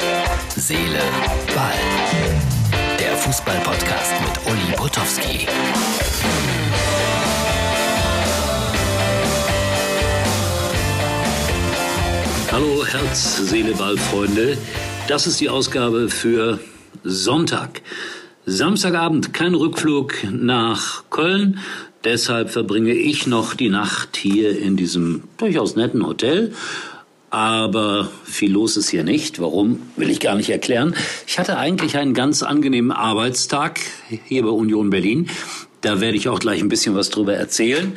[0.00, 1.00] Herz, Seele,
[1.54, 2.98] Ball.
[2.98, 5.46] Der Fußball-Podcast mit Uli Potowski.
[12.50, 14.58] Hallo Herz, Seele, Ball, Freunde.
[15.08, 16.58] Das ist die Ausgabe für
[17.04, 17.82] Sonntag.
[18.46, 21.60] Samstagabend kein Rückflug nach Köln.
[22.04, 26.52] Deshalb verbringe ich noch die Nacht hier in diesem durchaus netten Hotel.
[27.34, 29.40] Aber viel los ist hier nicht.
[29.40, 30.94] Warum, will ich gar nicht erklären.
[31.26, 33.80] Ich hatte eigentlich einen ganz angenehmen Arbeitstag
[34.26, 35.28] hier bei Union Berlin.
[35.80, 37.96] Da werde ich auch gleich ein bisschen was drüber erzählen.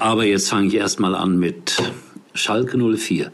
[0.00, 1.80] Aber jetzt fange ich erstmal an mit
[2.34, 3.30] Schalke 04.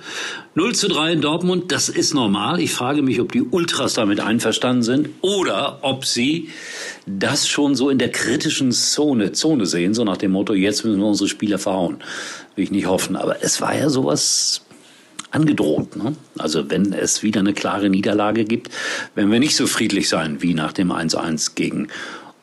[0.54, 2.60] 0 zu 3 in Dortmund, das ist normal.
[2.60, 6.50] Ich frage mich, ob die Ultras damit einverstanden sind oder ob sie
[7.06, 11.00] das schon so in der kritischen Zone, Zone sehen, so nach dem Motto, jetzt müssen
[11.00, 12.00] wir unsere Spieler verhauen.
[12.54, 13.16] Will ich nicht hoffen.
[13.16, 14.60] Aber es war ja sowas
[15.30, 15.96] angedroht.
[15.96, 16.14] Ne?
[16.38, 18.70] Also wenn es wieder eine klare Niederlage gibt,
[19.14, 21.88] werden wir nicht so friedlich sein wie nach dem 1-1 gegen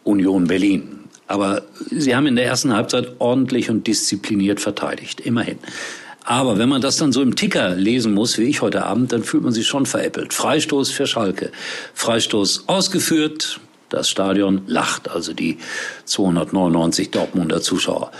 [0.03, 0.99] Union Berlin.
[1.27, 5.57] Aber sie haben in der ersten Halbzeit ordentlich und diszipliniert verteidigt, immerhin.
[6.23, 9.23] Aber wenn man das dann so im Ticker lesen muss, wie ich heute Abend, dann
[9.23, 10.33] fühlt man sich schon veräppelt.
[10.33, 11.51] Freistoß für Schalke.
[11.93, 13.59] Freistoß ausgeführt.
[13.89, 15.59] Das Stadion lacht, also die
[16.05, 18.11] 299 Dortmunder Zuschauer.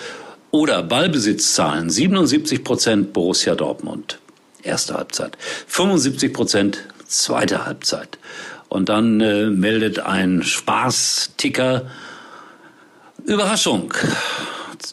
[0.51, 1.89] Oder Ballbesitzzahlen.
[1.89, 4.19] 77 Prozent Borussia Dortmund.
[4.65, 5.37] Erste Halbzeit.
[5.67, 8.17] 75 Prozent zweite Halbzeit.
[8.67, 11.83] Und dann äh, meldet ein Spaß-Ticker
[13.25, 13.93] Überraschung.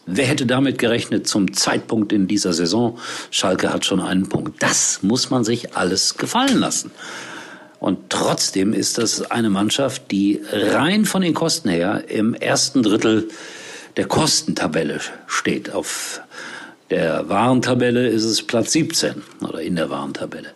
[0.06, 2.98] Wer hätte damit gerechnet zum Zeitpunkt in dieser Saison?
[3.30, 4.62] Schalke hat schon einen Punkt.
[4.62, 6.90] Das muss man sich alles gefallen lassen.
[7.78, 13.28] Und trotzdem ist das eine Mannschaft, die rein von den Kosten her im ersten Drittel
[13.96, 15.72] der Kostentabelle steht.
[15.72, 16.20] Auf
[16.92, 20.48] der Warentabelle ist es Platz 17 oder in der Warentabelle.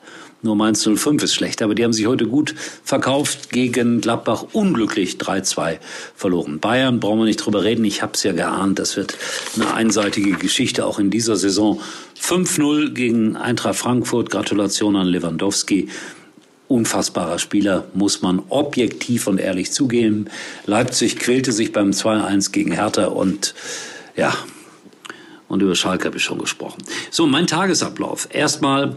[0.43, 4.45] Nur Mainz 05 ist schlecht, aber die haben sich heute gut verkauft gegen Gladbach.
[4.53, 5.79] Unglücklich 3-2
[6.15, 6.61] verloren.
[6.61, 7.87] Bayern brauchen wir nicht drüber reden.
[7.87, 8.79] Ich habe es ja geahnt.
[8.79, 9.17] Das wird
[9.55, 11.81] eine einseitige Geschichte auch in dieser Saison.
[12.21, 14.29] 5-0 gegen Eintracht Frankfurt.
[14.29, 15.89] Gratulation an Lewandowski.
[16.69, 20.27] Unfassbarer Spieler, muss man objektiv und ehrlich zugeben.
[20.67, 23.55] Leipzig quälte sich beim 2-1 gegen Hertha und
[24.17, 24.35] ja,
[25.49, 26.83] und über Schalke habe ich schon gesprochen.
[27.11, 28.29] So, mein Tagesablauf.
[28.31, 28.97] Erstmal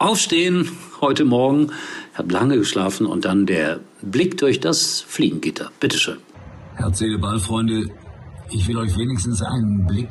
[0.00, 0.66] Aufstehen
[1.02, 1.72] heute Morgen,
[2.14, 5.70] habe lange geschlafen und dann der Blick durch das Fliegengitter.
[5.78, 6.16] Bitteschön.
[6.76, 7.84] Herz, Seele, Ball, Freunde,
[8.48, 10.08] ich will euch wenigstens einen Blick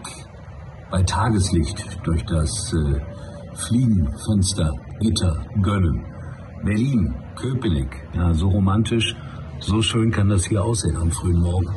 [0.92, 3.02] bei Tageslicht durch das äh,
[3.56, 6.06] Fliegenfenstergitter gönnen.
[6.64, 9.16] Berlin, Köpenick, ja, so romantisch,
[9.60, 11.68] so schön kann das hier aussehen am frühen Morgen,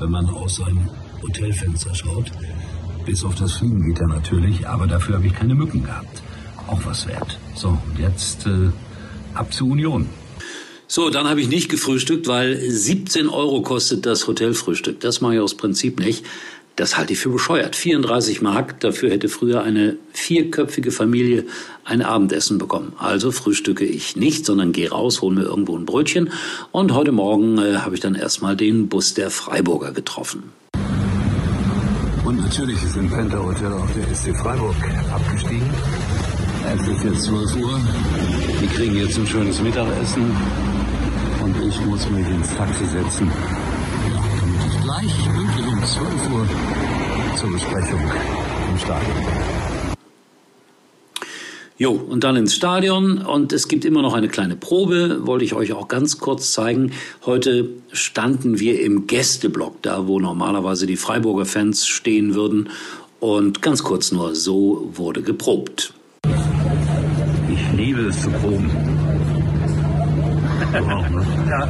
[0.00, 0.86] wenn man aus seinem
[1.22, 2.30] Hotelfenster schaut.
[3.04, 6.22] Bis auf das Fliegengitter natürlich, aber dafür habe ich keine Mücken gehabt
[6.66, 7.38] auch was wert.
[7.54, 8.70] So, und jetzt äh,
[9.34, 10.08] ab zur Union.
[10.86, 15.00] So, dann habe ich nicht gefrühstückt, weil 17 Euro kostet das Hotelfrühstück.
[15.00, 16.24] Das mache ich aus Prinzip nicht.
[16.76, 17.76] Das halte ich für bescheuert.
[17.76, 21.46] 34 Mark, dafür hätte früher eine vierköpfige Familie
[21.84, 22.92] ein Abendessen bekommen.
[22.98, 26.30] Also frühstücke ich nicht, sondern gehe raus, hole mir irgendwo ein Brötchen.
[26.72, 30.52] Und heute Morgen äh, habe ich dann erstmal den Bus der Freiburger getroffen.
[32.44, 34.76] Natürlich ist im Penta Hotel auch der SC Freiburg
[35.10, 35.70] abgestiegen.
[36.74, 37.80] Es ist jetzt 12 Uhr.
[38.60, 40.30] Wir kriegen jetzt ein schönes Mittagessen.
[41.42, 43.32] Und ich muss mich ins Taxi setzen.
[44.40, 46.46] Damit ich gleich pünktlich um 12 Uhr
[47.36, 49.53] zur Besprechung im Stadion
[51.84, 55.52] Jo, und dann ins Stadion und es gibt immer noch eine kleine Probe, wollte ich
[55.52, 56.92] euch auch ganz kurz zeigen.
[57.26, 62.70] Heute standen wir im Gästeblock, da wo normalerweise die Freiburger Fans stehen würden.
[63.20, 65.92] Und ganz kurz nur, so wurde geprobt
[67.76, 68.70] liebe es zu proben.
[70.74, 71.26] Wow, ne?
[71.50, 71.68] ja.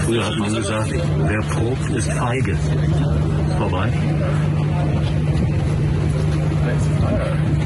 [0.00, 2.52] Früher hat man gesagt, wer probt, ist feige.
[2.52, 3.92] Ist vorbei.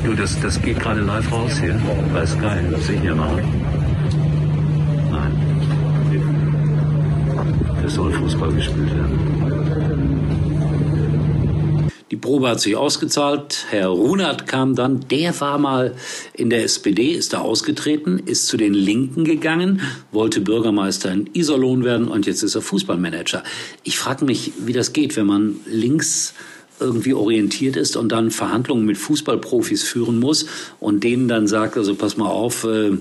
[0.04, 1.78] Du, das, das geht gerade live raus hier
[2.26, 2.58] Sky.
[2.70, 3.42] Das sehe ich ja mal.
[5.10, 5.32] Nein.
[7.84, 9.36] Es soll Fußball gespielt werden.
[12.12, 13.66] Die Probe hat sich ausgezahlt.
[13.70, 15.00] Herr Runert kam dann.
[15.10, 15.94] Der war mal
[16.34, 19.80] in der SPD, ist da ausgetreten, ist zu den Linken gegangen,
[20.12, 23.42] wollte Bürgermeister in Iserlohn werden und jetzt ist er Fußballmanager.
[23.82, 26.32] Ich frage mich, wie das geht, wenn man links
[26.80, 30.46] irgendwie orientiert ist und dann Verhandlungen mit Fußballprofis führen muss
[30.80, 32.92] und denen dann sagt, also pass mal auf, äh,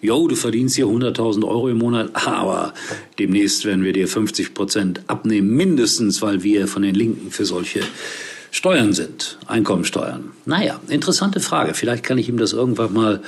[0.00, 2.74] yo, du verdienst hier 100.000 Euro im Monat, aber
[3.18, 7.80] demnächst werden wir dir 50 Prozent abnehmen, mindestens, weil wir von den Linken für solche
[8.50, 10.30] Steuern sind, Einkommensteuern.
[10.44, 11.74] Naja, interessante Frage.
[11.74, 13.20] Vielleicht kann ich ihm das irgendwann mal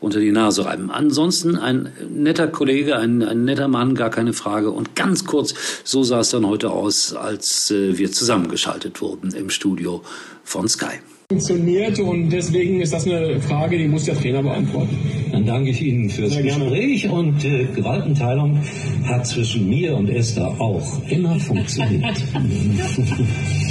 [0.00, 0.90] unter die Nase reiben.
[0.90, 4.70] Ansonsten ein netter Kollege, ein, ein netter Mann, gar keine Frage.
[4.70, 5.54] Und ganz kurz,
[5.84, 10.02] so sah es dann heute aus, als äh, wir zusammengeschaltet wurden im Studio
[10.44, 11.00] von Sky
[11.30, 14.96] funktioniert und deswegen ist das eine Frage, die muss der Trainer beantworten.
[15.30, 17.16] Dann danke ich Ihnen fürs Sehr Gespräch gerne.
[17.16, 18.58] und äh, Gewaltenteilung
[19.04, 22.16] hat zwischen mir und Esther auch immer funktioniert.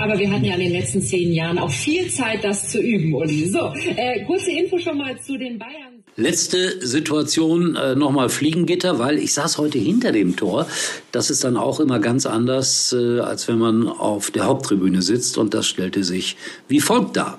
[0.00, 3.14] Aber wir hatten ja in den letzten zehn Jahren auch viel Zeit, das zu üben,
[3.14, 3.48] Uli.
[3.48, 6.04] So, äh, kurze Info schon mal zu den Bayern.
[6.16, 10.66] Letzte Situation äh, nochmal Fliegengitter, weil ich saß heute hinter dem Tor.
[11.12, 15.38] Das ist dann auch immer ganz anders, äh, als wenn man auf der Haupttribüne sitzt.
[15.38, 16.36] Und das stellte sich
[16.68, 17.38] wie folgt dar.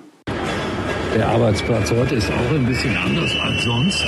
[1.15, 4.05] Der Arbeitsplatz heute ist auch ein bisschen anders als sonst.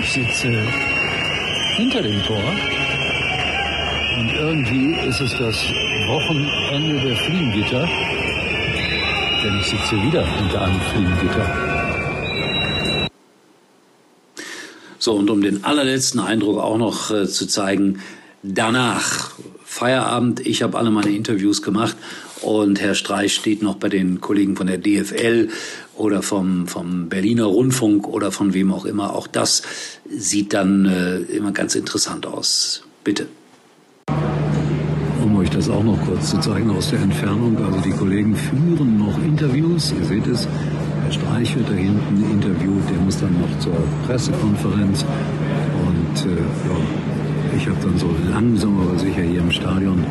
[0.00, 0.62] Ich sitze
[1.76, 2.42] hinter dem Tor.
[4.18, 5.56] Und irgendwie ist es das
[6.06, 7.88] Wochenende der Fliegengitter.
[9.42, 11.74] Denn ich sitze wieder hinter einem Fliegengitter.
[14.98, 18.00] So, und um den allerletzten Eindruck auch noch äh, zu zeigen,
[18.42, 19.32] danach
[19.64, 21.96] Feierabend, ich habe alle meine Interviews gemacht
[22.42, 25.48] und Herr Streich steht noch bei den Kollegen von der DFL
[25.96, 29.14] oder vom, vom Berliner Rundfunk oder von wem auch immer.
[29.14, 29.62] Auch das
[30.08, 32.84] sieht dann äh, immer ganz interessant aus.
[33.02, 33.26] Bitte.
[35.64, 37.56] Das auch noch kurz zu zeigen aus der Entfernung.
[37.56, 39.94] Also die Kollegen führen noch Interviews.
[39.98, 40.46] Ihr seht es,
[41.02, 43.72] Herr Streich wird da hinten interviewt, der muss dann noch zur
[44.06, 45.06] Pressekonferenz.
[45.86, 50.04] Und äh, ja, ich habe dann so langsam aber sicher hier im Stadion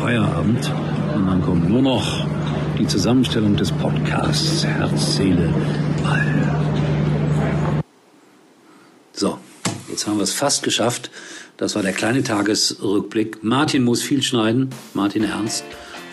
[0.00, 0.72] Feierabend.
[1.14, 2.26] Und dann kommt nur noch
[2.78, 5.52] die Zusammenstellung des Podcasts Herz, Seele,
[6.02, 6.24] Ball.
[9.12, 9.36] So,
[10.04, 11.10] jetzt haben wir es fast geschafft.
[11.56, 13.42] Das war der kleine Tagesrückblick.
[13.42, 14.68] Martin muss viel schneiden.
[14.92, 15.64] Martin Ernst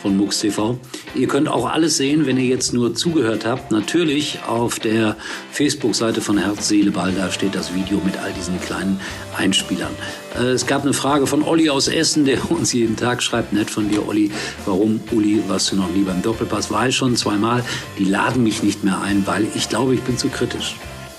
[0.01, 0.79] von MUX TV.
[1.13, 3.69] Ihr könnt auch alles sehen, wenn ihr jetzt nur zugehört habt.
[3.69, 5.17] Natürlich auf der
[5.51, 8.97] Facebook-Seite von Herz, Seele, Ball, da steht das Video mit all diesen kleinen
[9.37, 9.91] Einspielern.
[10.39, 13.69] Äh, es gab eine Frage von Olli aus Essen, der uns jeden Tag schreibt, nett
[13.69, 14.31] von dir, Olli,
[14.65, 16.71] warum, Uli, warst du noch nie beim Doppelpass?
[16.71, 17.61] War ich schon zweimal.
[17.99, 20.77] Die laden mich nicht mehr ein, weil ich glaube, ich bin zu kritisch.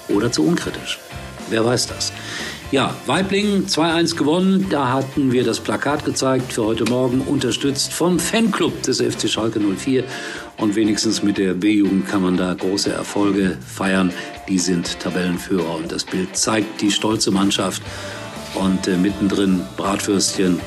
[0.09, 0.99] Oder zu unkritisch.
[1.51, 2.13] Wer weiß das?
[2.73, 4.67] Ja, Weibling 2-1 gewonnen.
[4.71, 9.61] Da hatten wir das Plakat gezeigt für heute Morgen, unterstützt vom Fanclub des FC Schalke
[9.61, 10.05] 04.
[10.57, 14.11] Und wenigstens mit der B-Jugend kann man da große Erfolge feiern.
[14.49, 17.83] Die sind Tabellenführer und das Bild zeigt die stolze Mannschaft.
[18.55, 20.59] Und äh, mittendrin Bratwürstchen,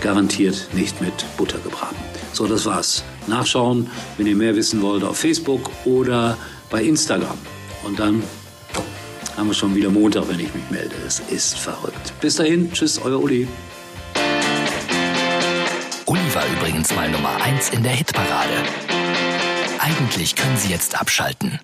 [0.00, 1.96] garantiert nicht mit Butter gebraten.
[2.32, 3.02] So, das war's.
[3.26, 6.38] Nachschauen, wenn ihr mehr wissen wollt, auf Facebook oder
[6.70, 7.36] bei Instagram.
[7.84, 8.22] Und dann
[9.38, 10.94] haben wir schon wieder Montag, wenn ich mich melde.
[11.06, 12.12] Es ist verrückt.
[12.20, 13.46] Bis dahin, tschüss, euer Uli.
[16.06, 18.64] Uli war übrigens mal Nummer 1 in der Hitparade.
[19.78, 21.60] Eigentlich können Sie jetzt abschalten.